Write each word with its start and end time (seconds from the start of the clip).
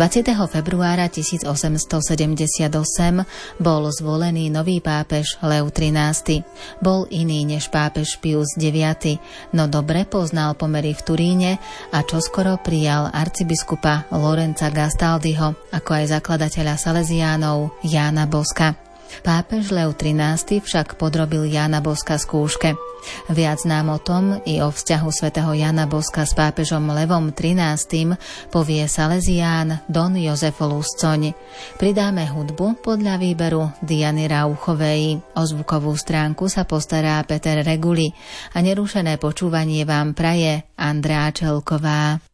20. 0.00 0.32
februára 0.48 1.12
1878 1.12 2.72
bol 3.60 3.84
zvolený 3.92 4.48
nový 4.48 4.80
pápež 4.80 5.36
Leo 5.44 5.68
XIII. 5.68 6.40
Bol 6.80 7.04
iný 7.12 7.44
než 7.44 7.68
pápež 7.68 8.16
Pius 8.16 8.56
IX, 8.56 9.20
no 9.52 9.68
dobre 9.68 10.08
poznal 10.08 10.56
pomery 10.56 10.96
v 10.96 11.04
Turíne 11.04 11.52
a 11.92 12.00
čoskoro 12.00 12.56
prijal 12.64 13.12
arcibiskupa 13.12 14.08
Lorenza 14.08 14.72
Gastaldiho, 14.72 15.68
ako 15.68 15.90
aj 15.92 16.16
zakladateľa 16.16 16.80
Salesiánov 16.80 17.76
Jána 17.84 18.24
Boska. 18.24 18.80
Pápež 19.20 19.68
Leo 19.68 19.92
XIII 19.92 20.64
však 20.64 20.96
podrobil 20.96 21.44
Jana 21.44 21.84
Boska 21.84 22.16
skúške. 22.16 22.89
Viac 23.28 23.66
nám 23.66 23.92
o 23.92 23.98
tom 23.98 24.38
i 24.46 24.62
o 24.62 24.70
vzťahu 24.70 25.08
svätého 25.10 25.50
Jana 25.52 25.84
Boska 25.84 26.22
s 26.24 26.32
pápežom 26.32 26.86
Levom 26.88 27.34
XIII 27.34 28.16
povie 28.48 28.86
Salesián 28.86 29.82
Don 29.90 30.14
Jozefo 30.14 30.70
Luscoň. 30.70 31.34
Pridáme 31.76 32.30
hudbu 32.30 32.80
podľa 32.80 33.18
výberu 33.18 33.68
Diany 33.82 34.30
Rauchovej. 34.30 35.18
O 35.36 35.42
zvukovú 35.42 35.92
stránku 35.98 36.46
sa 36.46 36.64
postará 36.64 37.18
Peter 37.26 37.60
Reguli 37.60 38.08
a 38.54 38.62
nerušené 38.62 39.18
počúvanie 39.18 39.82
vám 39.82 40.14
praje 40.14 40.64
Andrá 40.78 41.28
Čelková. 41.34 42.29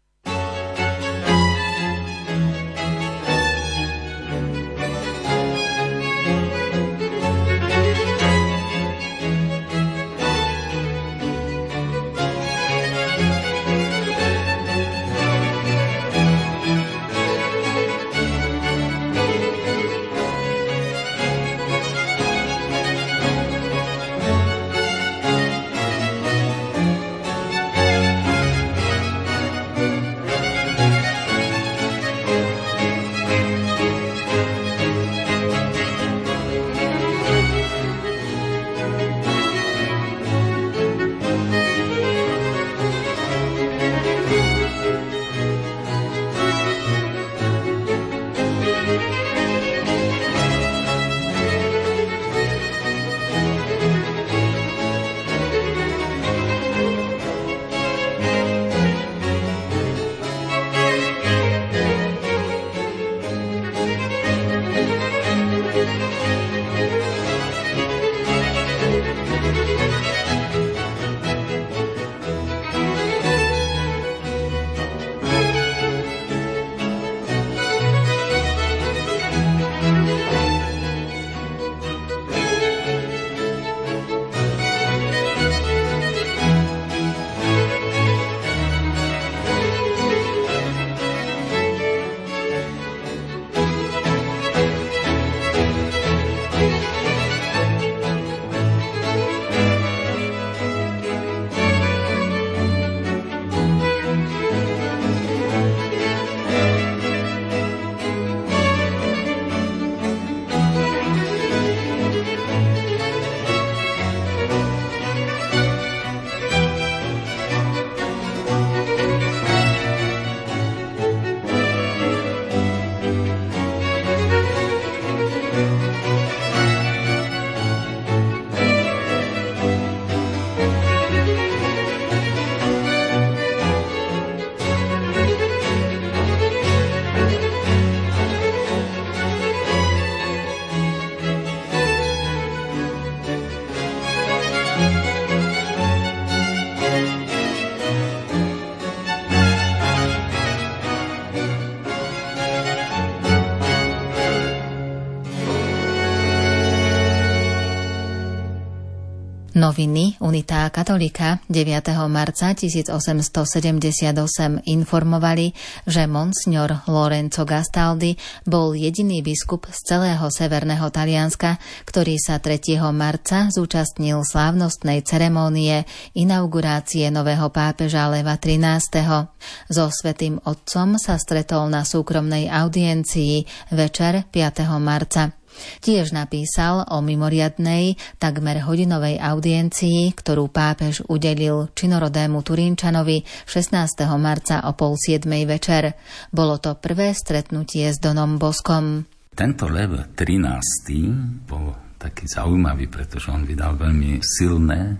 Noviny 159.66 160.14
Unitá 160.22 160.70
katolika 160.70 161.42
9. 161.50 161.90
marca 162.06 162.54
1878 162.54 164.62
informovali, 164.62 165.50
že 165.82 166.06
monsignor 166.06 166.86
Lorenzo 166.86 167.42
Gastaldi 167.42 168.14
bol 168.46 168.78
jediný 168.78 169.26
biskup 169.26 169.66
z 169.66 169.90
celého 169.90 170.30
severného 170.30 170.86
Talianska, 170.94 171.58
ktorý 171.82 172.14
sa 172.14 172.38
3. 172.38 172.78
marca 172.94 173.50
zúčastnil 173.50 174.22
slávnostnej 174.22 175.02
ceremónie 175.02 175.82
inaugurácie 176.14 177.10
nového 177.10 177.50
pápeža 177.50 178.06
Leva 178.06 178.38
XIII. 178.38 179.34
So 179.66 179.90
svetým 179.90 180.38
otcom 180.46 180.94
sa 180.94 181.18
stretol 181.18 181.74
na 181.74 181.82
súkromnej 181.82 182.46
audiencii 182.46 183.42
večer 183.74 184.30
5. 184.30 184.62
marca. 184.78 185.35
Tiež 185.80 186.12
napísal 186.12 186.84
o 186.88 187.00
mimoriadnej, 187.00 187.96
takmer 188.20 188.64
hodinovej 188.64 189.20
audiencii, 189.20 190.12
ktorú 190.12 190.48
pápež 190.50 191.04
udelil 191.06 191.72
činorodému 191.72 192.42
Turínčanovi 192.42 193.24
16. 193.48 193.76
marca 194.18 194.64
o 194.66 194.72
pol 194.74 194.98
siedmej 194.98 195.46
večer. 195.46 195.96
Bolo 196.32 196.58
to 196.58 196.76
prvé 196.76 197.16
stretnutie 197.16 197.88
s 197.92 198.02
Donom 198.02 198.36
Boskom. 198.36 199.06
Tento 199.36 199.68
Lev 199.68 200.16
13. 200.16 201.44
bol 201.44 201.76
taký 202.00 202.24
zaujímavý, 202.24 202.88
pretože 202.88 203.28
on 203.28 203.44
vydal 203.44 203.76
veľmi 203.76 204.20
silné 204.20 204.96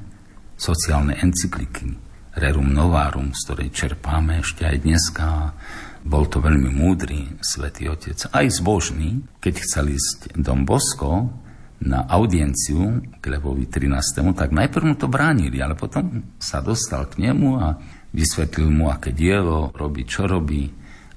sociálne 0.57 1.17
encykliky. 1.21 2.06
Rerum 2.37 2.69
Novarum, 2.69 3.33
z 3.33 3.41
ktorej 3.49 3.69
čerpáme 3.73 4.45
ešte 4.45 4.69
aj 4.69 4.77
dneska 4.85 5.57
bol 6.05 6.29
to 6.29 6.45
veľmi 6.45 6.69
múdry 6.69 7.41
svätý 7.41 7.89
Otec, 7.89 8.29
aj 8.29 8.61
zbožný, 8.61 9.25
keď 9.41 9.55
chcel 9.65 9.97
ísť 9.97 10.37
Dom 10.37 10.69
Bosko 10.69 11.33
na 11.81 12.05
audienciu 12.05 13.01
k 13.19 13.25
Levovi 13.33 13.65
13., 13.67 14.37
tak 14.37 14.53
najprv 14.53 14.85
mu 14.85 14.95
to 15.01 15.09
bránili, 15.09 15.65
ale 15.65 15.75
potom 15.75 16.37
sa 16.37 16.61
dostal 16.61 17.09
k 17.09 17.25
nemu 17.25 17.49
a 17.57 17.81
vysvetlil 18.13 18.69
mu, 18.69 18.93
aké 18.93 19.17
dielo 19.17 19.73
robí, 19.73 20.05
čo 20.05 20.29
robí 20.29 20.69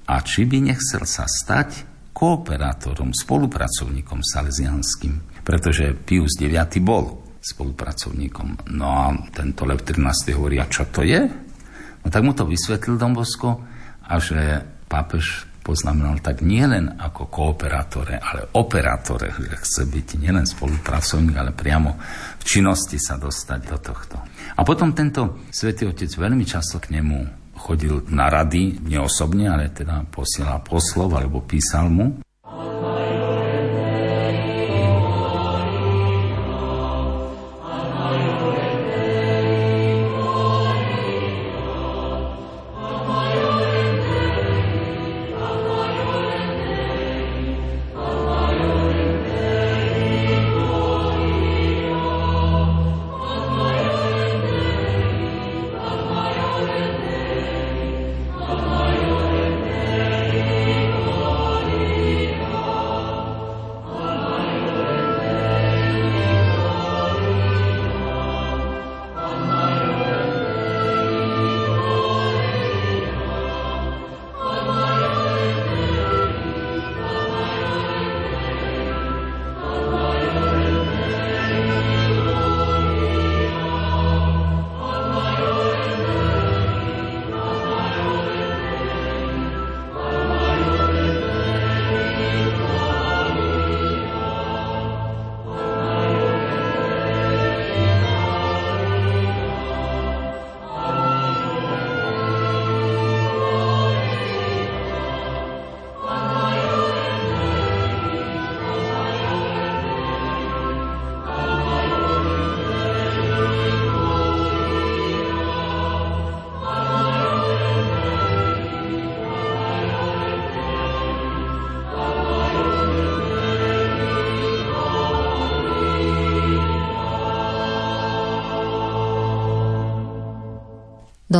a 0.08 0.24
či 0.24 0.48
by 0.48 0.72
nechcel 0.72 1.04
sa 1.04 1.28
stať 1.28 1.86
kooperátorom, 2.16 3.12
spolupracovníkom 3.12 4.24
salesianským, 4.24 5.44
pretože 5.44 5.92
Pius 6.00 6.34
IX 6.40 6.66
bol 6.80 7.19
spolupracovníkom. 7.40 8.70
No 8.76 8.86
a 8.86 9.04
tento 9.32 9.64
Lev 9.64 9.80
13. 9.82 10.36
hovorí, 10.36 10.60
a 10.60 10.68
čo 10.68 10.84
to 10.88 11.00
je? 11.00 11.24
No 12.00 12.06
tak 12.08 12.22
mu 12.24 12.32
to 12.32 12.48
vysvetlil 12.48 12.96
Dom 12.96 13.16
Bosko 13.16 13.60
a 14.04 14.14
že 14.20 14.64
pápež 14.88 15.48
poznamenal 15.60 16.18
tak 16.24 16.40
nielen 16.40 16.96
ako 16.96 17.28
kooperátore, 17.28 18.16
ale 18.16 18.48
operátore, 18.56 19.30
že 19.36 19.60
chce 19.60 19.82
byť 19.86 20.08
nielen 20.18 20.48
spolupracovník, 20.48 21.36
ale 21.36 21.52
priamo 21.52 21.94
v 22.40 22.44
činnosti 22.44 22.96
sa 22.96 23.20
dostať 23.20 23.60
do 23.68 23.76
tohto. 23.78 24.16
A 24.56 24.60
potom 24.64 24.96
tento 24.96 25.44
svätý 25.52 25.84
Otec 25.86 26.10
veľmi 26.10 26.42
často 26.48 26.80
k 26.80 26.96
nemu 26.96 27.40
chodil 27.60 28.08
na 28.08 28.32
rady, 28.32 28.80
neosobne, 28.88 29.52
ale 29.52 29.68
teda 29.68 30.08
posielal 30.08 30.64
poslov 30.64 31.12
alebo 31.12 31.44
písal 31.44 31.92
mu. 31.92 32.24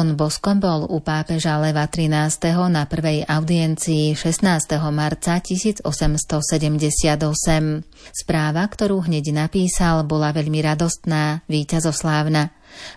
Don 0.00 0.16
Bosco 0.16 0.56
bol 0.56 0.88
u 0.88 1.04
pápeža 1.04 1.60
Leva 1.60 1.84
XIII. 1.84 2.72
na 2.72 2.88
prvej 2.88 3.20
audiencii 3.28 4.16
16. 4.16 4.80
marca 4.88 5.36
1878. 5.44 7.20
Správa, 8.08 8.64
ktorú 8.64 9.04
hneď 9.04 9.28
napísal, 9.36 10.08
bola 10.08 10.32
veľmi 10.32 10.64
radostná, 10.64 11.44
víťazoslávna. 11.52 12.48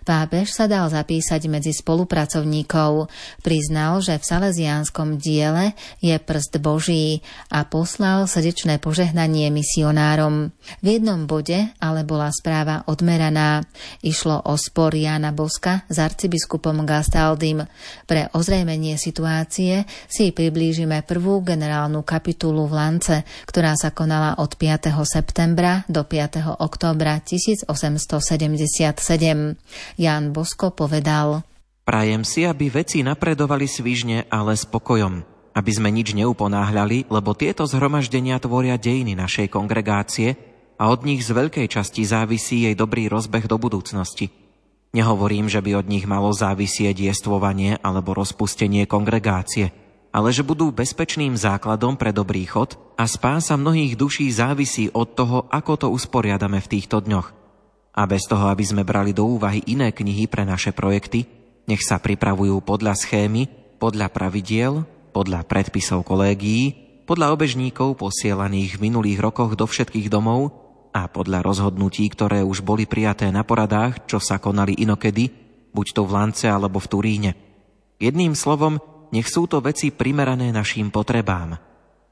Pápež 0.04 0.52
sa 0.52 0.68
dal 0.68 0.92
zapísať 0.92 1.48
medzi 1.48 1.72
spolupracovníkov. 1.76 3.08
Priznal, 3.42 4.02
že 4.04 4.20
v 4.20 4.28
salesiánskom 4.28 5.18
diele 5.20 5.74
je 6.04 6.20
prst 6.20 6.60
Boží 6.60 7.22
a 7.50 7.64
poslal 7.68 8.28
srdečné 8.28 8.80
požehnanie 8.80 9.52
misionárom. 9.54 10.52
V 10.80 10.86
jednom 10.86 11.28
bode 11.28 11.68
ale 11.80 12.04
bola 12.04 12.32
správa 12.32 12.84
odmeraná. 12.88 13.64
Išlo 14.04 14.42
o 14.48 14.58
spor 14.60 14.96
Jana 14.96 15.32
Boska 15.36 15.84
s 15.88 16.00
arcibiskupom 16.00 16.86
Gastaldim. 16.88 17.64
Pre 18.08 18.30
ozrejmenie 18.36 18.98
situácie 19.00 19.86
si 20.08 20.32
priblížime 20.32 21.02
prvú 21.04 21.42
generálnu 21.44 22.04
kapitulu 22.04 22.68
v 22.68 22.74
Lance, 22.76 23.24
ktorá 23.48 23.76
sa 23.76 23.92
konala 23.92 24.36
od 24.40 24.56
5. 24.56 24.92
septembra 25.06 25.84
do 25.88 26.04
5. 26.04 26.60
októbra 26.60 27.20
1877. 27.24 29.56
Ján 29.98 30.34
Bosko 30.34 30.74
povedal 30.74 31.46
Prajem 31.84 32.24
si, 32.24 32.48
aby 32.48 32.72
veci 32.72 33.04
napredovali 33.04 33.68
svižne, 33.68 34.32
ale 34.32 34.56
s 34.56 34.64
pokojom, 34.64 35.20
aby 35.52 35.72
sme 35.76 35.92
nič 35.92 36.16
neuponáhľali, 36.16 37.12
lebo 37.12 37.36
tieto 37.36 37.68
zhromaždenia 37.68 38.40
tvoria 38.40 38.80
dejiny 38.80 39.20
našej 39.20 39.52
kongregácie 39.52 40.40
a 40.80 40.88
od 40.88 41.04
nich 41.04 41.28
z 41.28 41.36
veľkej 41.36 41.68
časti 41.68 42.08
závisí 42.08 42.64
jej 42.64 42.76
dobrý 42.80 43.12
rozbeh 43.12 43.52
do 43.52 43.60
budúcnosti. 43.60 44.32
Nehovorím, 44.96 45.52
že 45.52 45.60
by 45.60 45.84
od 45.84 45.92
nich 45.92 46.08
malo 46.08 46.32
závisieť 46.32 47.04
jestvovanie 47.04 47.76
alebo 47.84 48.16
rozpustenie 48.16 48.88
kongregácie, 48.88 49.76
ale 50.16 50.32
že 50.32 50.48
budú 50.48 50.72
bezpečným 50.72 51.36
základom 51.36 52.00
pre 52.00 52.16
dobrý 52.16 52.48
chod 52.48 52.80
a 52.96 53.04
spása 53.12 53.60
mnohých 53.60 54.00
duší 54.00 54.32
závisí 54.32 54.88
od 54.96 55.20
toho, 55.20 55.52
ako 55.52 55.74
to 55.76 55.88
usporiadame 55.92 56.64
v 56.64 56.72
týchto 56.80 57.04
dňoch– 57.04 57.36
a 57.94 58.02
bez 58.10 58.26
toho, 58.26 58.50
aby 58.50 58.66
sme 58.66 58.82
brali 58.82 59.14
do 59.14 59.24
úvahy 59.26 59.62
iné 59.70 59.94
knihy 59.94 60.26
pre 60.26 60.42
naše 60.44 60.74
projekty, 60.74 61.30
nech 61.70 61.86
sa 61.86 62.02
pripravujú 62.02 62.60
podľa 62.66 62.98
schémy, 62.98 63.48
podľa 63.78 64.10
pravidiel, 64.10 64.84
podľa 65.14 65.46
predpisov 65.46 66.02
kolégií, 66.04 66.74
podľa 67.06 67.38
obežníkov 67.38 68.02
posielaných 68.02 68.82
v 68.82 68.84
minulých 68.90 69.20
rokoch 69.22 69.54
do 69.54 69.70
všetkých 69.70 70.10
domov 70.10 70.52
a 70.92 71.06
podľa 71.06 71.46
rozhodnutí, 71.46 72.10
ktoré 72.10 72.42
už 72.42 72.66
boli 72.66 72.90
prijaté 72.90 73.30
na 73.30 73.46
poradách, 73.46 74.10
čo 74.10 74.18
sa 74.18 74.42
konali 74.42 74.74
inokedy, 74.82 75.30
buď 75.74 75.86
to 75.94 76.02
v 76.06 76.12
Lance 76.12 76.48
alebo 76.50 76.82
v 76.82 76.90
Turíne. 76.90 77.32
Jedným 78.02 78.34
slovom, 78.34 78.82
nech 79.14 79.30
sú 79.30 79.46
to 79.46 79.62
veci 79.62 79.94
primerané 79.94 80.50
našim 80.50 80.90
potrebám. 80.90 81.62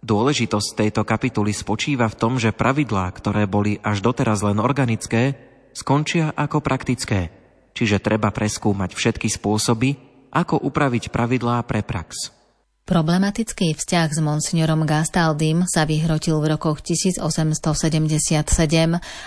Dôležitosť 0.02 0.70
tejto 0.78 1.02
kapituly 1.06 1.54
spočíva 1.54 2.10
v 2.10 2.18
tom, 2.18 2.34
že 2.42 2.54
pravidlá, 2.54 3.10
ktoré 3.14 3.46
boli 3.46 3.78
až 3.86 4.02
doteraz 4.02 4.42
len 4.42 4.58
organické, 4.58 5.51
skončia 5.72 6.36
ako 6.36 6.64
praktické, 6.64 7.32
čiže 7.76 8.04
treba 8.04 8.32
preskúmať 8.32 8.96
všetky 8.96 9.28
spôsoby, 9.28 9.96
ako 10.32 10.64
upraviť 10.64 11.12
pravidlá 11.12 11.60
pre 11.68 11.84
prax. 11.84 12.42
Problematický 12.82 13.78
vzťah 13.78 14.10
s 14.10 14.20
monsignorom 14.20 14.84
Gastaldim 14.84 15.64
sa 15.64 15.88
vyhrotil 15.88 16.36
v 16.44 16.58
rokoch 16.58 16.84
1877 16.84 17.24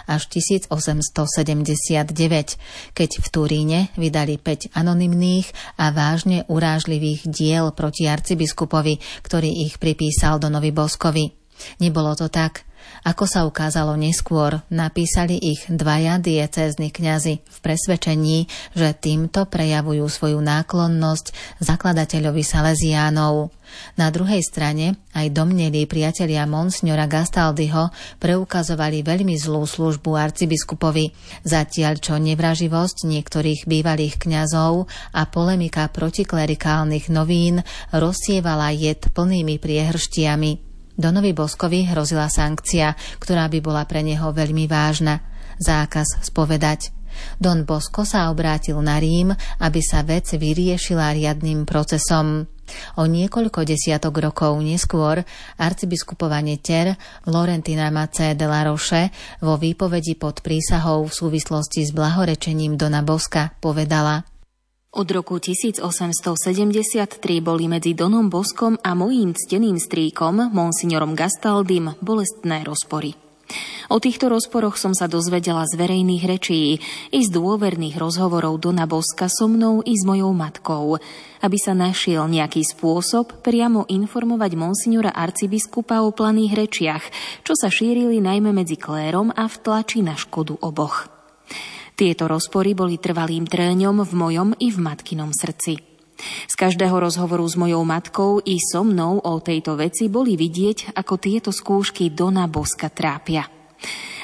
až 0.04 0.22
1879, 0.28 2.12
keď 2.92 3.10
v 3.14 3.26
Turíne 3.32 3.88
vydali 3.96 4.36
5 4.36 4.74
anonymných 4.74 5.48
a 5.80 5.94
vážne 5.94 6.44
urážlivých 6.50 7.30
diel 7.30 7.72
proti 7.72 8.04
arcibiskupovi, 8.04 9.00
ktorý 9.22 9.64
ich 9.64 9.80
pripísal 9.80 10.42
Donovi 10.42 10.68
Boskovi. 10.68 11.32
Nebolo 11.80 12.12
to 12.18 12.28
tak. 12.28 12.68
Ako 13.04 13.28
sa 13.28 13.44
ukázalo 13.44 14.00
neskôr, 14.00 14.64
napísali 14.72 15.36
ich 15.36 15.68
dvaja 15.68 16.16
diecézni 16.16 16.88
kňazi 16.88 17.44
v 17.44 17.58
presvedčení, 17.60 18.48
že 18.72 18.96
týmto 18.96 19.44
prejavujú 19.44 20.08
svoju 20.08 20.40
náklonnosť 20.40 21.60
zakladateľovi 21.60 22.40
Salesiánov. 22.40 23.52
Na 24.00 24.08
druhej 24.08 24.40
strane 24.40 24.96
aj 25.12 25.36
domnelí 25.36 25.84
priatelia 25.84 26.48
Monsignora 26.48 27.04
Gastaldiho 27.04 27.92
preukazovali 28.24 29.04
veľmi 29.04 29.36
zlú 29.36 29.68
službu 29.68 30.16
arcibiskupovi, 30.16 31.12
zatiaľ 31.44 32.00
čo 32.00 32.16
nevraživosť 32.16 33.04
niektorých 33.04 33.68
bývalých 33.68 34.16
kňazov 34.16 34.88
a 35.12 35.28
polemika 35.28 35.92
protiklerikálnych 35.92 37.12
novín 37.12 37.60
rozsievala 37.92 38.72
jed 38.72 39.12
plnými 39.12 39.60
priehrštiami. 39.60 40.73
Donovi 40.94 41.34
Boskovi 41.34 41.90
hrozila 41.90 42.30
sankcia, 42.30 42.94
ktorá 43.18 43.50
by 43.50 43.58
bola 43.58 43.82
pre 43.84 44.06
neho 44.06 44.30
veľmi 44.30 44.70
vážna. 44.70 45.22
Zákaz 45.58 46.22
spovedať. 46.22 46.94
Don 47.38 47.62
Bosko 47.62 48.02
sa 48.02 48.30
obrátil 48.30 48.78
na 48.82 48.98
Rím, 48.98 49.30
aby 49.62 49.80
sa 49.82 50.02
vec 50.02 50.26
vyriešila 50.34 51.14
riadným 51.14 51.62
procesom. 51.62 52.46
O 52.98 53.04
niekoľko 53.04 53.62
desiatok 53.62 54.24
rokov 54.24 54.56
neskôr 54.64 55.20
arcibiskupovanie 55.60 56.58
Ter 56.58 56.96
Lorentina 57.28 57.92
Mace 57.92 58.32
de 58.34 58.46
la 58.48 58.64
Roche 58.64 59.12
vo 59.44 59.60
výpovedi 59.60 60.16
pod 60.16 60.40
prísahou 60.40 61.06
v 61.06 61.12
súvislosti 61.12 61.84
s 61.84 61.92
blahorečením 61.92 62.80
Dona 62.80 63.04
Boska 63.04 63.52
povedala– 63.60 64.24
od 64.94 65.08
roku 65.10 65.42
1873 65.42 67.18
boli 67.42 67.66
medzi 67.66 67.92
Donom 67.98 68.30
Boskom 68.30 68.78
a 68.78 68.94
mojím 68.94 69.34
cteným 69.34 69.76
strýkom, 69.76 70.54
monsignorom 70.54 71.18
Gastaldim, 71.18 71.98
bolestné 71.98 72.62
rozpory. 72.62 73.18
O 73.92 74.00
týchto 74.00 74.32
rozporoch 74.32 74.80
som 74.80 74.96
sa 74.96 75.04
dozvedela 75.04 75.68
z 75.68 75.76
verejných 75.76 76.24
rečí 76.24 76.80
i 77.12 77.20
z 77.20 77.28
dôverných 77.28 78.00
rozhovorov 78.00 78.56
Dona 78.56 78.88
Boska 78.88 79.28
so 79.28 79.44
mnou 79.44 79.84
i 79.84 79.92
s 79.92 80.02
mojou 80.08 80.32
matkou, 80.32 80.96
aby 81.44 81.58
sa 81.60 81.76
našiel 81.76 82.24
nejaký 82.24 82.64
spôsob 82.64 83.44
priamo 83.44 83.84
informovať 83.84 84.56
monsignora 84.56 85.12
arcibiskupa 85.12 86.00
o 86.00 86.16
planých 86.16 86.52
rečiach, 86.56 87.04
čo 87.44 87.52
sa 87.52 87.68
šírili 87.68 88.24
najmä 88.24 88.56
medzi 88.56 88.80
klérom 88.80 89.28
a 89.30 89.44
v 89.44 89.56
tlači 89.60 90.00
na 90.00 90.16
škodu 90.16 90.56
oboch. 90.64 91.13
Tieto 91.94 92.26
rozpory 92.26 92.74
boli 92.74 92.98
trvalým 92.98 93.46
tréňom 93.46 94.02
v 94.02 94.12
mojom 94.18 94.48
i 94.58 94.74
v 94.74 94.78
matkinom 94.82 95.30
srdci. 95.30 95.78
Z 96.50 96.54
každého 96.58 96.94
rozhovoru 96.98 97.46
s 97.46 97.54
mojou 97.54 97.86
matkou 97.86 98.42
i 98.42 98.58
so 98.58 98.82
mnou 98.82 99.22
o 99.22 99.38
tejto 99.38 99.78
veci 99.78 100.10
boli 100.10 100.34
vidieť, 100.34 100.94
ako 100.94 101.14
tieto 101.18 101.50
skúšky 101.54 102.10
Dona 102.10 102.50
Boska 102.50 102.90
trápia. 102.90 103.46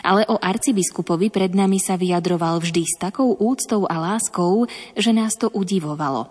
Ale 0.03 0.27
o 0.27 0.39
arcibiskupovi 0.39 1.31
pred 1.31 1.55
nami 1.55 1.79
sa 1.79 1.95
vyjadroval 1.95 2.59
vždy 2.59 2.83
s 2.83 2.95
takou 2.99 3.39
úctou 3.39 3.87
a 3.87 4.03
láskou, 4.03 4.67
že 4.99 5.15
nás 5.15 5.39
to 5.39 5.47
udivovalo. 5.53 6.27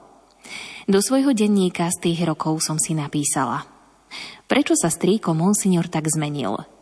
Do 0.90 1.00
svojho 1.00 1.32
denníka 1.32 1.88
z 1.94 2.10
tých 2.10 2.26
rokov 2.26 2.66
som 2.66 2.82
si 2.82 2.98
napísala. 2.98 3.64
Prečo 4.50 4.74
sa 4.74 4.90
strýko 4.90 5.38
monsignor 5.38 5.86
tak 5.88 6.10
zmenil? 6.10 6.79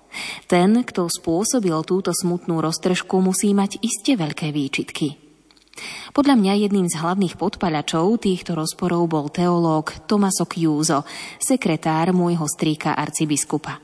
Ten, 0.47 0.83
kto 0.83 1.11
spôsobil 1.11 1.75
túto 1.83 2.15
smutnú 2.15 2.63
roztržku, 2.63 3.19
musí 3.19 3.51
mať 3.51 3.79
iste 3.83 4.15
veľké 4.15 4.49
výčitky. 4.55 5.27
Podľa 6.15 6.35
mňa 6.41 6.53
jedným 6.65 6.89
z 6.89 6.97
hlavných 6.97 7.37
podpaľačov 7.37 8.17
týchto 8.17 8.57
rozporov 8.57 9.05
bol 9.05 9.29
teológ 9.29 9.93
Tomaso 10.09 10.49
Kjúzo, 10.49 11.05
sekretár 11.37 12.09
môjho 12.17 12.49
strýka 12.49 12.97
arcibiskupa. 12.97 13.77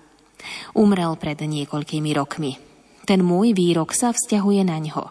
Umrel 0.73 1.13
pred 1.21 1.37
niekoľkými 1.37 2.11
rokmi. 2.17 2.57
Ten 3.05 3.21
môj 3.21 3.53
výrok 3.53 3.93
sa 3.93 4.09
vzťahuje 4.15 4.61
na 4.65 4.77
ňo. 4.81 5.03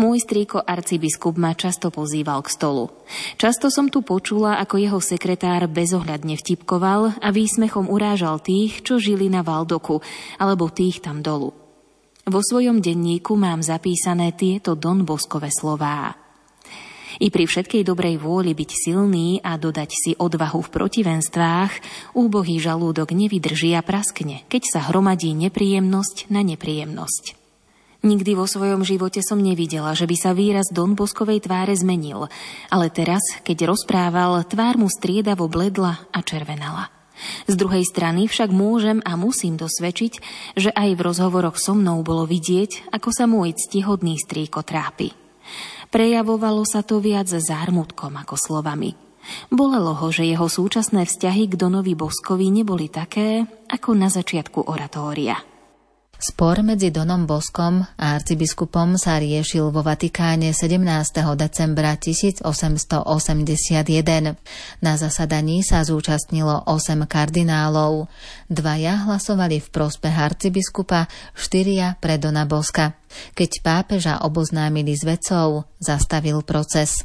Môj 0.00 0.24
strýko 0.24 0.64
arcibiskup 0.64 1.36
ma 1.36 1.52
často 1.52 1.92
pozýval 1.92 2.40
k 2.44 2.52
stolu. 2.52 2.88
Často 3.36 3.68
som 3.68 3.92
tu 3.92 4.00
počula, 4.00 4.56
ako 4.62 4.80
jeho 4.80 5.00
sekretár 5.04 5.68
bezohľadne 5.68 6.38
vtipkoval 6.40 7.20
a 7.20 7.28
výsmechom 7.28 7.92
urážal 7.92 8.40
tých, 8.40 8.80
čo 8.80 8.96
žili 8.96 9.28
na 9.28 9.44
Valdoku, 9.44 10.00
alebo 10.40 10.72
tých 10.72 11.04
tam 11.04 11.20
dolu. 11.20 11.52
Vo 12.22 12.40
svojom 12.40 12.78
denníku 12.78 13.34
mám 13.34 13.66
zapísané 13.66 14.30
tieto 14.38 14.78
Don 14.78 15.02
Boskové 15.02 15.50
slová. 15.50 16.14
I 17.20 17.28
pri 17.28 17.44
všetkej 17.44 17.84
dobrej 17.84 18.16
vôli 18.22 18.56
byť 18.56 18.70
silný 18.72 19.42
a 19.44 19.60
dodať 19.60 19.90
si 19.92 20.10
odvahu 20.16 20.64
v 20.64 20.72
protivenstvách, 20.72 21.72
úbohý 22.16 22.56
žalúdok 22.56 23.12
nevydrží 23.12 23.76
a 23.76 23.84
praskne, 23.84 24.48
keď 24.48 24.62
sa 24.64 24.80
hromadí 24.88 25.34
nepríjemnosť 25.36 26.32
na 26.32 26.40
nepríjemnosť. 26.40 27.41
Nikdy 28.02 28.34
vo 28.34 28.50
svojom 28.50 28.82
živote 28.82 29.22
som 29.22 29.38
nevidela, 29.38 29.94
že 29.94 30.10
by 30.10 30.16
sa 30.18 30.34
výraz 30.34 30.74
Don 30.74 30.98
Boskovej 30.98 31.46
tváre 31.46 31.70
zmenil, 31.78 32.26
ale 32.66 32.90
teraz, 32.90 33.22
keď 33.46 33.70
rozprával, 33.70 34.42
tvár 34.42 34.74
mu 34.74 34.90
striedavo 34.90 35.46
bledla 35.46 36.10
a 36.10 36.18
červenala. 36.18 36.90
Z 37.46 37.54
druhej 37.54 37.86
strany 37.86 38.26
však 38.26 38.50
môžem 38.50 38.98
a 39.06 39.14
musím 39.14 39.54
dosvedčiť, 39.54 40.12
že 40.58 40.74
aj 40.74 40.98
v 40.98 41.04
rozhovoroch 41.06 41.54
so 41.54 41.78
mnou 41.78 42.02
bolo 42.02 42.26
vidieť, 42.26 42.90
ako 42.90 43.08
sa 43.14 43.30
môj 43.30 43.54
ctihodný 43.54 44.18
strýko 44.18 44.66
trápi. 44.66 45.14
Prejavovalo 45.94 46.66
sa 46.66 46.82
to 46.82 46.98
viac 46.98 47.30
zármutkom 47.30 48.18
ako 48.18 48.34
slovami. 48.34 48.98
Bolelo 49.54 49.94
ho, 49.94 50.10
že 50.10 50.26
jeho 50.26 50.50
súčasné 50.50 51.06
vzťahy 51.06 51.46
k 51.46 51.54
Donovi 51.54 51.94
Boskovi 51.94 52.50
neboli 52.50 52.90
také, 52.90 53.46
ako 53.70 53.94
na 53.94 54.10
začiatku 54.10 54.66
oratória. 54.66 55.51
Spor 56.22 56.62
medzi 56.62 56.94
Donom 56.94 57.26
Boskom 57.26 57.82
a 57.82 58.14
arcibiskupom 58.14 58.94
sa 58.94 59.18
riešil 59.18 59.74
vo 59.74 59.82
Vatikáne 59.82 60.54
17. 60.54 60.78
decembra 61.34 61.98
1881. 61.98 63.02
Na 64.78 64.92
zasadaní 64.94 65.66
sa 65.66 65.82
zúčastnilo 65.82 66.62
8 66.70 67.10
kardinálov. 67.10 68.06
Dvaja 68.46 69.10
hlasovali 69.10 69.58
v 69.58 69.68
prospech 69.74 70.14
arcibiskupa, 70.14 71.10
štyria 71.34 71.98
pre 71.98 72.22
Dona 72.22 72.46
Boska. 72.46 72.94
Keď 73.34 73.50
pápeža 73.66 74.22
oboznámili 74.22 74.94
s 74.94 75.02
vecou, 75.02 75.66
zastavil 75.82 76.46
proces. 76.46 77.02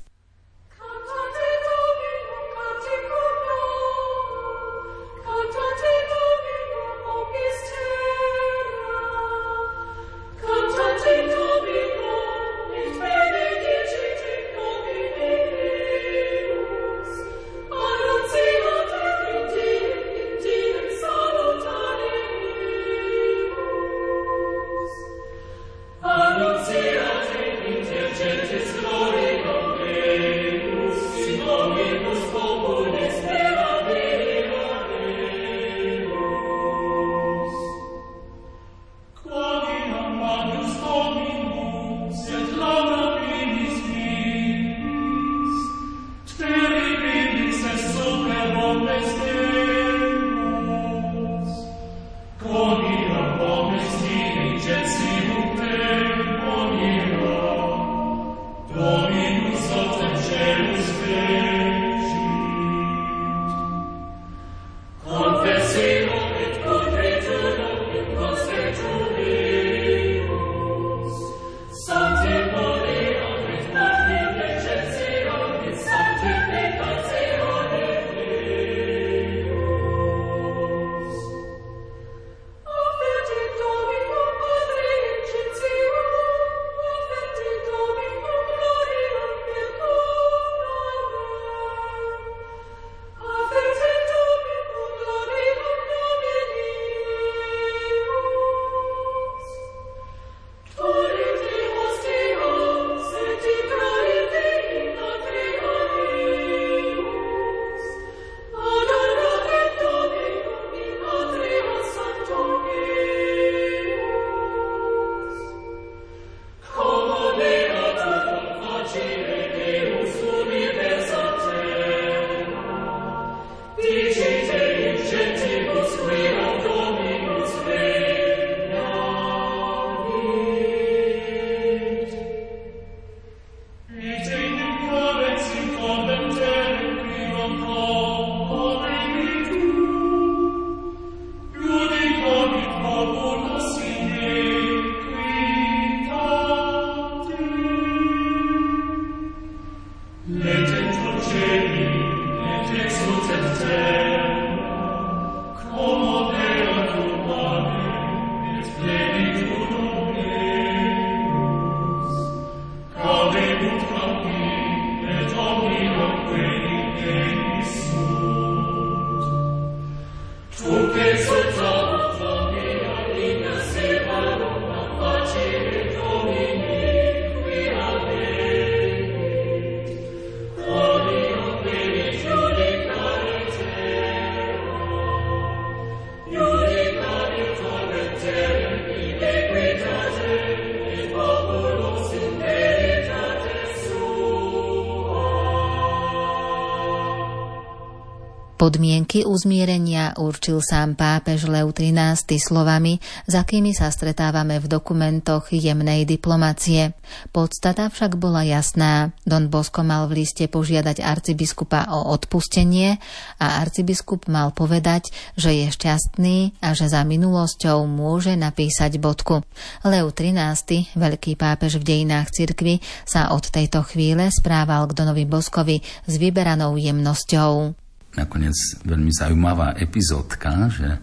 Podmienky 198.58 199.22
uzmierenia 199.22 200.18
určil 200.18 200.66
sám 200.66 200.98
pápež 200.98 201.46
Leu 201.46 201.70
XIII 201.70 202.42
slovami, 202.42 202.98
za 203.30 203.46
akými 203.46 203.70
sa 203.70 203.94
stretávame 203.94 204.58
v 204.58 204.66
dokumentoch 204.66 205.54
jemnej 205.54 206.10
diplomacie. 206.10 206.98
Podstata 207.30 207.86
však 207.94 208.18
bola 208.18 208.42
jasná. 208.42 209.14
Don 209.30 209.54
Bosco 209.54 209.86
mal 209.86 210.10
v 210.10 210.26
liste 210.26 210.50
požiadať 210.50 211.06
arcibiskupa 211.06 211.86
o 211.94 212.10
odpustenie 212.10 212.98
a 213.38 213.62
arcibiskup 213.62 214.26
mal 214.26 214.50
povedať, 214.58 215.14
že 215.38 215.54
je 215.54 215.70
šťastný 215.70 216.58
a 216.58 216.74
že 216.74 216.90
za 216.90 217.06
minulosťou 217.06 217.86
môže 217.86 218.34
napísať 218.34 218.98
bodku. 218.98 219.46
Leu 219.86 220.10
XIII, 220.10 220.98
veľký 220.98 221.38
pápež 221.38 221.78
v 221.78 221.94
dejinách 221.94 222.34
cirkvy, 222.34 222.82
sa 223.06 223.38
od 223.38 223.54
tejto 223.54 223.86
chvíle 223.86 224.34
správal 224.34 224.90
k 224.90 224.98
Donovi 224.98 225.30
Boskovi 225.30 225.78
s 226.10 226.14
vyberanou 226.18 226.74
jemnosťou 226.74 227.86
nakoniec 228.16 228.56
veľmi 228.86 229.12
zaujímavá 229.12 229.76
epizódka, 229.78 230.72
že 230.72 231.02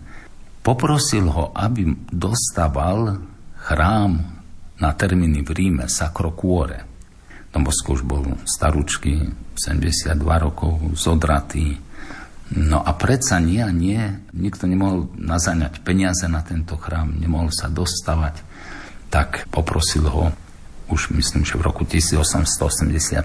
poprosil 0.64 1.28
ho, 1.28 1.52
aby 1.52 1.92
dostával 2.08 3.20
chrám 3.60 4.34
na 4.80 4.90
termíny 4.96 5.44
v 5.44 5.50
Ríme 5.52 5.86
Sacro 5.86 6.32
Cuore. 6.32 6.84
Don 7.52 7.62
Bosco 7.62 7.94
už 7.94 8.02
bol 8.02 8.26
starúčky, 8.42 9.30
72 9.54 10.18
rokov, 10.42 10.74
zodratý. 10.98 11.78
No 12.58 12.82
a 12.82 12.92
predsa 12.98 13.38
nie 13.38 13.62
a 13.62 13.70
nie, 13.70 14.02
nikto 14.34 14.66
nemohol 14.66 15.06
nazaňať 15.14 15.80
peniaze 15.86 16.26
na 16.26 16.42
tento 16.42 16.74
chrám, 16.74 17.14
nemohol 17.14 17.54
sa 17.54 17.70
dostavať, 17.70 18.42
tak 19.08 19.46
poprosil 19.54 20.10
ho 20.10 20.34
už 20.90 21.14
myslím, 21.14 21.46
že 21.46 21.56
v 21.56 21.64
roku 21.64 21.86
1884, 21.86 23.22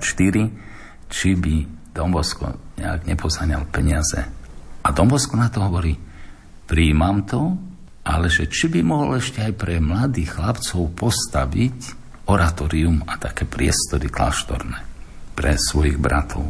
či 1.09 1.29
by 1.33 1.78
Dombosko 1.93 2.53
nejak 2.77 3.09
nepozaňal 3.09 3.65
peniaze. 3.69 4.21
A 4.85 4.87
Dombosko 4.93 5.35
na 5.35 5.49
to 5.51 5.65
hovorí, 5.65 5.97
príjmam 6.69 7.25
to, 7.25 7.57
ale 8.05 8.31
že 8.31 8.47
či 8.47 8.71
by 8.71 8.81
mohol 8.85 9.19
ešte 9.19 9.43
aj 9.43 9.53
pre 9.57 9.81
mladých 9.81 10.39
chlapcov 10.39 10.81
postaviť 10.95 11.77
oratórium 12.29 13.03
a 13.09 13.17
také 13.17 13.43
priestory 13.49 14.07
kláštorné 14.07 14.79
pre 15.33 15.57
svojich 15.57 15.97
bratov. 15.97 16.45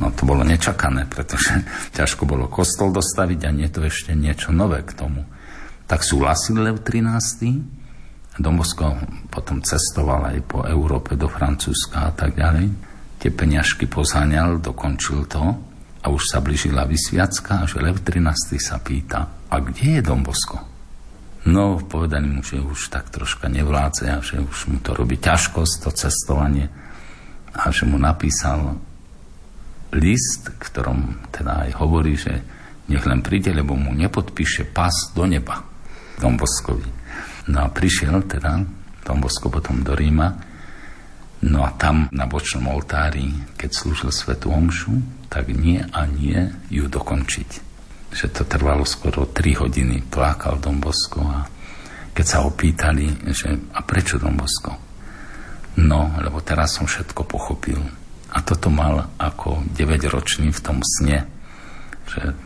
No 0.00 0.08
to 0.14 0.24
bolo 0.24 0.46
nečakané, 0.46 1.04
pretože 1.10 1.62
ťažko 1.98 2.24
bolo 2.24 2.48
kostol 2.48 2.94
dostaviť 2.94 3.40
a 3.46 3.50
nie 3.50 3.68
to 3.68 3.84
ešte 3.84 4.14
niečo 4.14 4.54
nové 4.54 4.80
k 4.86 4.94
tomu. 4.96 5.26
Tak 5.90 6.06
súhlasil 6.06 6.62
Lev 6.62 6.80
13. 6.80 8.40
Dombosko 8.40 8.96
potom 9.28 9.60
cestoval 9.60 10.32
aj 10.32 10.38
po 10.48 10.64
Európe, 10.64 11.20
do 11.20 11.28
Francúzska 11.28 12.08
a 12.08 12.12
tak 12.16 12.32
ďalej 12.32 12.91
tie 13.22 13.30
peňažky 13.30 13.86
pozáňal, 13.86 14.58
dokončil 14.58 15.30
to 15.30 15.54
a 16.02 16.06
už 16.10 16.22
sa 16.26 16.42
blížila 16.42 16.82
vysviacka, 16.90 17.70
že 17.70 17.78
Lev 17.78 18.02
13. 18.02 18.58
sa 18.58 18.82
pýta, 18.82 19.46
a 19.46 19.62
kde 19.62 19.98
je 19.98 20.02
Dombosko? 20.02 20.58
No, 21.46 21.78
povedali 21.78 22.26
mu, 22.26 22.42
že 22.42 22.58
už 22.58 22.90
tak 22.90 23.14
troška 23.14 23.46
nevládze 23.46 24.10
a 24.10 24.18
že 24.18 24.42
už 24.42 24.74
mu 24.74 24.78
to 24.82 24.98
robí 24.98 25.22
ťažkosť, 25.22 25.74
to 25.86 25.90
cestovanie 25.94 26.66
a 27.54 27.70
že 27.70 27.86
mu 27.86 27.94
napísal 27.94 28.74
list, 29.94 30.50
ktorom 30.58 31.30
teda 31.30 31.70
aj 31.70 31.70
hovorí, 31.78 32.18
že 32.18 32.42
nech 32.90 33.06
len 33.06 33.22
príde, 33.22 33.54
lebo 33.54 33.78
mu 33.78 33.94
nepodpíše 33.94 34.74
pas 34.74 35.14
do 35.14 35.30
neba 35.30 35.62
Domboskovi. 36.18 36.90
No 37.54 37.66
a 37.66 37.68
prišiel 37.70 38.26
teda 38.26 38.62
Dombosko 39.06 39.46
potom 39.46 39.86
do 39.86 39.94
Ríma 39.94 40.51
No 41.42 41.66
a 41.66 41.74
tam 41.74 42.06
na 42.14 42.30
bočnom 42.30 42.70
oltári, 42.70 43.34
keď 43.58 43.70
slúžil 43.74 44.14
svetu 44.14 44.54
omšu, 44.54 44.94
tak 45.26 45.50
nie 45.50 45.82
a 45.82 46.06
nie 46.06 46.38
ju 46.70 46.86
dokončiť. 46.86 47.50
Že 48.14 48.26
to 48.30 48.42
trvalo 48.46 48.86
skoro 48.86 49.26
3 49.26 49.66
hodiny, 49.66 50.06
plakal 50.06 50.62
Don 50.62 50.78
a 50.78 51.42
keď 52.12 52.26
sa 52.28 52.44
ho 52.44 52.52
pýtali, 52.52 53.26
že 53.32 53.48
a 53.74 53.80
prečo 53.82 54.20
Don 54.20 54.36
Bosko? 54.38 54.76
No, 55.80 56.12
lebo 56.20 56.44
teraz 56.44 56.76
som 56.76 56.84
všetko 56.84 57.24
pochopil. 57.24 57.80
A 58.32 58.38
toto 58.44 58.68
mal 58.68 59.08
ako 59.16 59.64
9-ročný 59.72 60.52
v 60.52 60.60
tom 60.60 60.78
sne, 60.84 61.24
že 62.06 62.36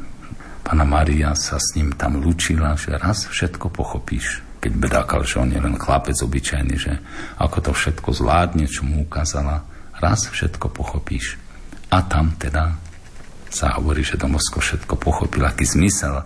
Pana 0.62 0.86
Maria 0.86 1.34
sa 1.34 1.58
s 1.58 1.74
ním 1.74 1.94
tam 1.94 2.22
lúčila, 2.22 2.78
že 2.78 2.94
raz 2.94 3.26
všetko 3.26 3.70
pochopíš 3.70 4.45
keď 4.60 4.72
bedákal, 4.76 5.22
že 5.22 5.40
on 5.40 5.52
je 5.52 5.60
len 5.60 5.76
chlapec 5.76 6.16
obyčajný, 6.16 6.74
že 6.76 6.92
ako 7.38 7.70
to 7.70 7.72
všetko 7.76 8.08
zvládne, 8.12 8.64
čo 8.66 8.82
mu 8.82 9.04
ukázala, 9.04 9.62
raz 10.00 10.28
všetko 10.28 10.72
pochopíš. 10.72 11.38
A 11.92 12.02
tam 12.04 12.34
teda 12.36 12.76
sa 13.52 13.78
hovorí, 13.78 14.02
že 14.02 14.20
Domosko 14.20 14.60
všetko 14.60 14.98
pochopil, 14.98 15.46
aký 15.46 15.64
zmysel 15.64 16.20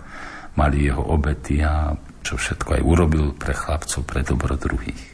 mali 0.59 0.88
jeho 0.88 1.05
obety 1.05 1.62
a 1.62 1.95
čo 2.21 2.37
všetko 2.37 2.81
aj 2.81 2.83
urobil 2.85 3.33
pre 3.37 3.55
chlapcov, 3.55 4.03
pre 4.05 4.21
dobro 4.27 4.59
druhých. 4.59 5.10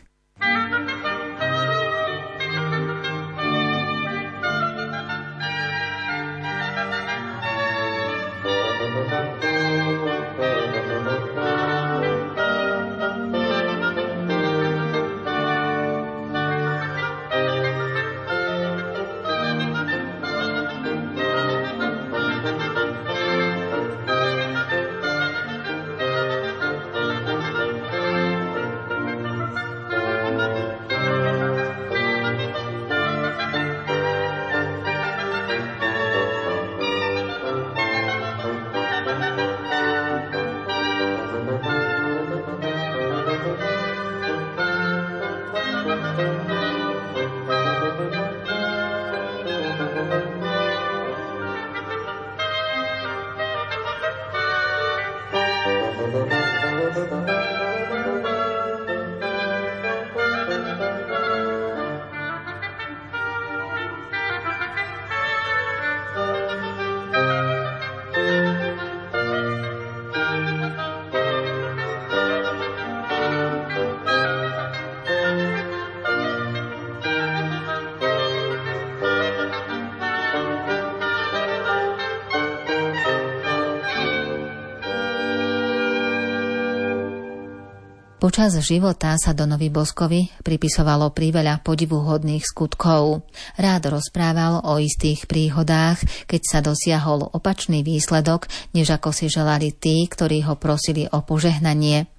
Počas 88.26 88.58
života 88.58 89.14
sa 89.22 89.38
Donovi 89.38 89.70
Boskovi 89.70 90.26
pripisovalo 90.42 91.14
priveľa 91.14 91.62
podivuhodných 91.62 92.42
skutkov. 92.42 93.22
Rád 93.54 93.94
rozprával 93.94 94.66
o 94.66 94.82
istých 94.82 95.30
príhodách, 95.30 96.02
keď 96.26 96.42
sa 96.42 96.58
dosiahol 96.58 97.22
opačný 97.30 97.86
výsledok, 97.86 98.50
než 98.74 98.98
ako 98.98 99.14
si 99.14 99.30
želali 99.30 99.70
tí, 99.70 100.02
ktorí 100.10 100.42
ho 100.42 100.58
prosili 100.58 101.06
o 101.06 101.22
požehnanie. 101.22 102.10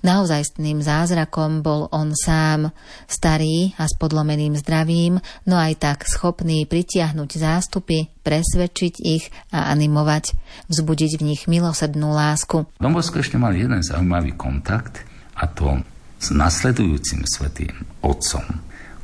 Naozajstným 0.00 0.80
zázrakom 0.80 1.60
bol 1.60 1.92
on 1.92 2.16
sám, 2.16 2.72
starý 3.04 3.76
a 3.76 3.84
s 3.84 3.92
podlomeným 4.00 4.56
zdravím, 4.56 5.20
no 5.44 5.60
aj 5.60 5.76
tak 5.76 5.98
schopný 6.08 6.64
pritiahnuť 6.64 7.36
zástupy, 7.36 8.08
presvedčiť 8.24 8.94
ich 9.04 9.28
a 9.52 9.68
animovať, 9.76 10.32
vzbudiť 10.72 11.12
v 11.20 11.26
nich 11.28 11.44
milosednú 11.44 12.16
lásku. 12.16 12.64
Dombosko 12.80 13.20
ešte 13.20 13.36
mal 13.36 13.52
jeden 13.52 13.84
zaujímavý 13.84 14.40
kontakt, 14.40 15.09
a 15.40 15.44
to 15.48 15.80
s 16.20 16.28
nasledujúcim 16.36 17.24
svetým 17.24 17.72
otcom. 18.04 18.44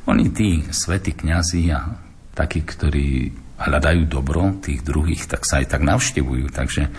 Oni 0.05 0.29
tí 0.29 0.61
svätí 0.69 1.17
kňazi 1.17 1.73
a 1.73 1.97
takí, 2.37 2.61
ktorí 2.61 3.33
hľadajú 3.57 4.05
dobro 4.05 4.61
tých 4.61 4.85
druhých, 4.85 5.25
tak 5.25 5.41
sa 5.43 5.59
aj 5.59 5.73
tak 5.73 5.81
navštevujú. 5.81 6.45
Takže 6.53 6.93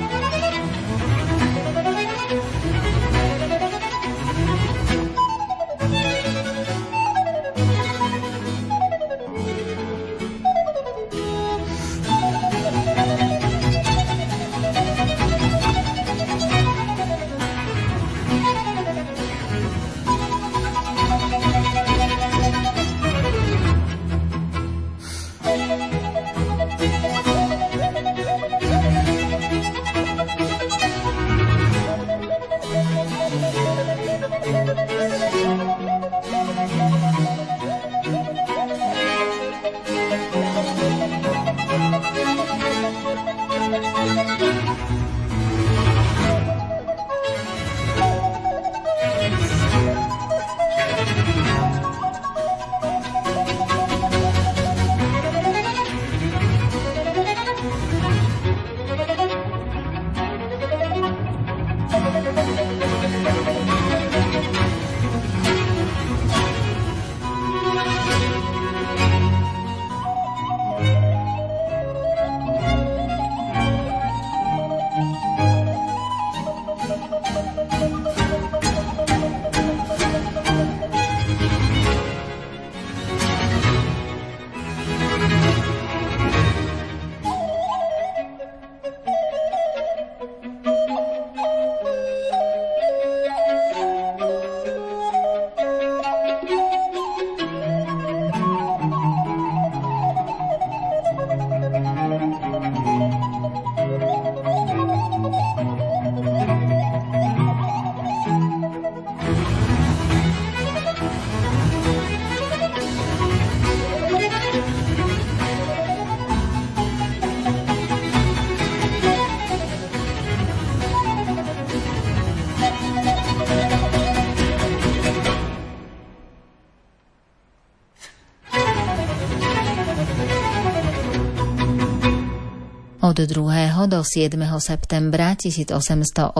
Od 133.07 133.15
2. 133.15 133.87
do 133.87 134.03
7. 134.03 134.35
septembra 134.59 135.31
1883 135.39 136.35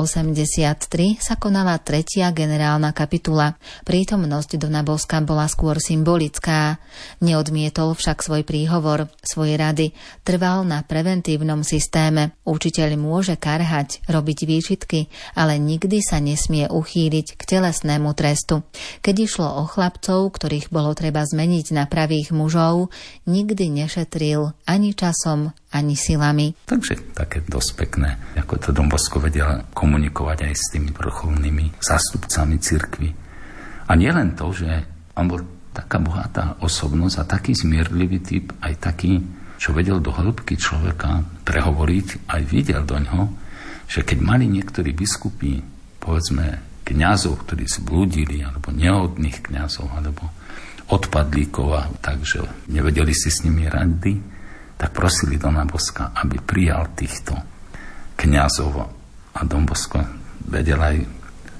sa 1.15 1.39
konala 1.39 1.80
tretia 1.80 2.36
generálna 2.36 2.91
kapitula. 2.91 3.56
Prítomnosť 3.88 4.60
Dona 4.60 4.84
Boska 4.84 5.23
bola 5.23 5.47
skôr 5.47 5.80
symbolická. 5.80 6.75
Neodmietol 7.23 7.95
však 7.95 8.19
svoj 8.19 8.43
príhovor, 8.43 9.08
svoje 9.23 9.56
rady. 9.56 9.95
Trval 10.27 10.67
na 10.67 10.84
preventívnom 10.84 11.63
systéme. 11.63 12.36
Učiteľ 12.43 12.99
môže 12.99 13.39
karhať, 13.39 14.03
robiť 14.12 14.39
výčitky, 14.43 15.08
ale 15.39 15.63
nikdy 15.63 16.03
sa 16.03 16.19
nesmie 16.19 16.67
uchýliť 16.67 17.39
k 17.39 17.41
telesnému 17.47 18.12
trestu. 18.12 18.67
Keď 19.08 19.15
išlo 19.23 19.63
o 19.63 19.63
chlapcov, 19.63 20.36
ktorých 20.36 20.67
bolo 20.67 20.91
treba 20.99 21.23
zmeniť 21.23 21.71
na 21.71 21.88
pravých 21.88 22.36
mužov, 22.36 22.91
nikdy 23.23 23.71
nešetril 23.71 24.51
ani 24.67 24.91
časom, 24.91 25.56
ani 25.73 25.99
silami. 25.99 26.56
Takže 26.63 27.12
také 27.12 27.43
dosť 27.43 27.71
pekné, 27.75 28.15
ako 28.39 28.53
to 28.60 28.69
Dombosko 28.71 29.19
vedel 29.19 29.67
komunikovať 29.75 30.47
aj 30.47 30.53
s 30.56 30.65
tými 30.71 30.95
vrcholnými 30.95 31.75
zástupcami 31.84 32.56
cirkvy. 32.56 33.10
A 33.88 33.91
nielen 33.95 34.36
to, 34.36 34.51
že 34.56 34.69
on 35.15 35.27
bol 35.27 35.41
taká 35.75 35.99
bohatá 35.99 36.58
osobnosť 36.63 37.15
a 37.21 37.30
taký 37.30 37.51
zmierlivý 37.53 38.19
typ, 38.23 38.45
aj 38.63 38.73
taký, 38.80 39.21
čo 39.60 39.75
vedel 39.75 39.99
do 39.99 40.13
hĺbky 40.13 40.56
človeka 40.58 41.25
prehovoriť, 41.43 42.30
aj 42.32 42.41
videl 42.47 42.82
do 42.88 42.97
ňoho, 42.97 43.25
že 43.88 44.03
keď 44.03 44.17
mali 44.19 44.45
niektorí 44.49 44.91
biskupy, 44.91 45.63
povedzme, 46.01 46.63
kňazov, 46.88 47.43
ktorí 47.43 47.67
zblúdili, 47.67 48.43
alebo 48.43 48.71
nehodných 48.71 49.43
kňazov, 49.43 49.91
alebo 49.91 50.32
odpadlíkov, 50.88 51.99
takže 51.99 52.47
nevedeli 52.71 53.12
si 53.12 53.27
s 53.27 53.43
nimi 53.43 53.67
rady, 53.67 54.37
tak 54.77 54.93
prosili 54.93 55.41
Dona 55.41 55.65
Boska, 55.65 56.13
aby 56.13 56.37
prijal 56.37 56.93
týchto 56.93 57.33
kňazov 58.13 58.73
a 59.33 59.39
Don 59.45 59.65
Bosko 59.65 60.01
vedel 60.47 60.77
aj 60.77 60.97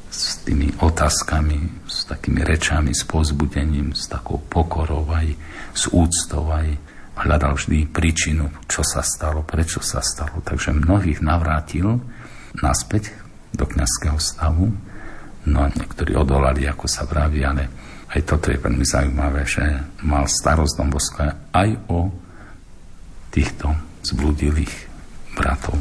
s 0.08 0.42
tými 0.48 0.72
otázkami, 0.80 1.86
s 1.86 2.08
takými 2.08 2.42
rečami, 2.42 2.96
s 2.96 3.04
pozbudením, 3.04 3.92
s 3.92 4.08
takou 4.08 4.40
pokorou 4.40 5.06
aj, 5.12 5.36
s 5.76 5.92
úctou 5.92 6.48
aj 6.50 6.74
hľadal 7.18 7.58
vždy 7.58 7.90
príčinu, 7.90 8.50
čo 8.70 8.86
sa 8.86 9.02
stalo, 9.02 9.44
prečo 9.44 9.82
sa 9.82 10.00
stalo. 10.00 10.40
Takže 10.42 10.74
mnohých 10.74 11.20
navrátil 11.20 12.00
naspäť 12.62 13.14
do 13.54 13.66
kňazského 13.66 14.18
stavu, 14.22 14.70
no 15.50 15.58
a 15.66 15.68
niektorí 15.74 16.14
odolali, 16.14 16.70
ako 16.70 16.86
sa 16.86 17.04
vraví, 17.04 17.42
ale 17.44 17.68
aj 18.14 18.22
toto 18.24 18.54
je 18.54 18.62
veľmi 18.62 18.86
zaujímavé, 18.86 19.44
že 19.44 19.66
mal 20.08 20.30
starosť 20.30 20.74
Don 20.80 20.90
Bosko 20.94 21.28
aj 21.52 21.70
o 21.92 22.27
týchto 23.38 23.70
zbludilých 24.02 24.90
bratov. 25.38 25.78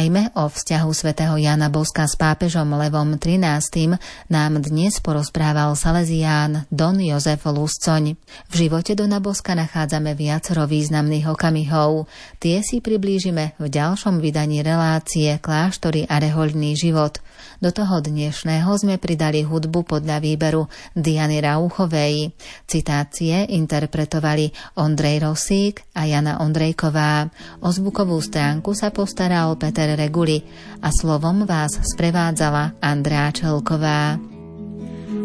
Najmä 0.00 0.32
o 0.32 0.48
vzťahu 0.48 0.90
svätého 0.96 1.36
Jana 1.36 1.68
Boska 1.68 2.08
s 2.08 2.16
pápežom 2.16 2.72
Levom 2.72 3.20
XIII 3.20 4.00
nám 4.32 4.56
dnes 4.64 4.96
porozprával 4.96 5.76
Salesián 5.76 6.64
Don 6.72 6.96
Jozef 6.96 7.44
Luscoň. 7.44 8.16
V 8.48 8.54
živote 8.56 8.96
Dona 8.96 9.20
Boska 9.20 9.52
nachádzame 9.52 10.16
viacero 10.16 10.64
významných 10.64 11.28
okamihov. 11.28 12.08
Tie 12.40 12.64
si 12.64 12.80
priblížime 12.80 13.60
v 13.60 13.68
ďalšom 13.68 14.24
vydaní 14.24 14.64
relácie 14.64 15.36
Kláštory 15.36 16.08
a 16.08 16.16
rehoľný 16.16 16.80
život. 16.80 17.20
Do 17.60 17.68
toho 17.68 18.00
dnešného 18.00 18.72
sme 18.80 18.96
pridali 18.96 19.44
hudbu 19.44 19.84
podľa 19.84 20.24
výberu 20.24 20.64
Diany 20.96 21.44
Rauchovej. 21.44 22.32
Citácie 22.64 23.52
interpretovali 23.52 24.48
Ondrej 24.80 25.28
Rosík 25.28 25.84
a 25.92 26.08
Jana 26.08 26.40
Ondrejková. 26.40 27.28
O 27.60 27.68
zvukovú 27.68 28.16
stránku 28.16 28.72
sa 28.72 28.88
postaral 28.88 29.60
Peter 29.60 29.92
Reguli 30.00 30.40
a 30.80 30.88
slovom 30.88 31.44
vás 31.44 31.76
sprevádzala 31.92 32.80
Andrá 32.80 33.28
Čelková. 33.36 34.16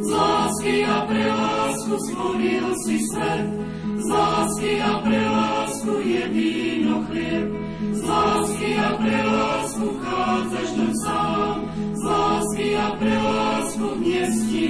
Z 0.03 0.09
lásky 0.11 0.83
a 0.83 0.97
pre 1.07 1.25
lásku 1.31 1.95
stvoril 1.95 2.67
si 2.83 2.99
svet, 3.07 3.47
z 3.95 4.07
lásky 4.11 4.71
a 4.83 4.93
pre 4.99 5.21
lásku 5.31 5.91
je 6.03 6.23
víno 6.27 7.07
chlieb, 7.07 7.47
z 7.95 8.01
lásky 8.03 8.69
a 8.75 8.89
pre 8.99 9.19
lásku 9.23 9.87
chádzaš 10.03 10.69
len 10.75 10.93
sám, 11.07 11.57
z 11.95 12.01
lásky 12.03 12.67
a 12.75 12.87
pre 12.99 13.15
lásku 13.15 13.85
dnes 13.95 14.33
ti. 14.51 14.65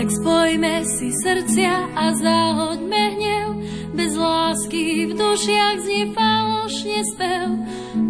Tak 0.00 0.08
spojme 0.16 0.80
si 0.88 1.12
srdcia 1.12 1.92
a 1.92 2.04
zahoďme 2.16 3.02
hnev, 3.20 3.48
bez 3.94 4.16
lásky 4.16 5.06
v 5.10 5.12
dušiach 5.18 5.76
znie 5.82 6.14
falošne 6.14 7.00
spev. 7.14 7.48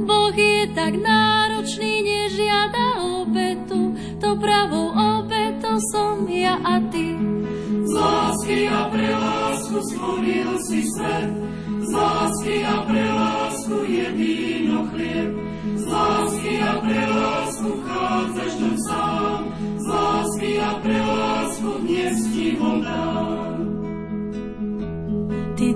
Boh 0.04 0.34
je 0.36 0.68
tak 0.76 0.96
náročný, 1.00 2.04
nežiada 2.04 3.00
obetu, 3.20 3.96
to 4.20 4.36
pravou 4.36 4.92
obetou 4.92 5.80
som 5.92 6.28
ja 6.28 6.60
a 6.60 6.78
ty. 6.92 7.16
Z 7.86 7.92
lásky 7.96 8.68
a 8.68 8.80
pre 8.92 9.08
lásku 9.08 9.76
stvoril 9.88 10.50
si 10.68 10.84
svet, 10.84 11.32
z 11.80 11.90
lásky 11.90 12.56
a 12.64 12.76
pre 12.84 13.04
lásku 13.08 13.76
je 13.88 14.06
víno 14.14 14.78
chlieb, 14.92 15.32
z 15.74 15.84
lásky 15.88 16.54
a 16.60 16.72
pre 16.84 17.02
lásku 17.08 17.68
vchádzaš 17.82 18.52
sám, 18.86 19.40
z 19.80 19.86
lásky 19.86 20.50
a 20.60 20.70
pre 20.84 20.98
lásku 21.00 21.70
dnes 21.82 22.16
ti 22.34 22.46
ho 22.60 22.72
dám. 22.84 23.69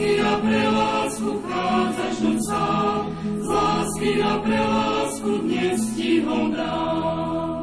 lásky 0.00 0.20
a 0.20 0.36
pre 0.36 0.68
lásku 0.68 1.38
vchádzaš 1.38 2.16
do 2.20 2.42
sám, 2.48 3.18
z 3.40 3.46
lásky 3.46 4.22
a 4.22 4.38
pre 4.38 4.60
dnes 5.42 5.80
ti 5.96 6.20
ho 6.20 6.48
dám. 6.48 7.59